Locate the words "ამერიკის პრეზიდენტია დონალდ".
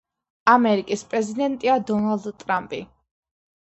0.53-2.29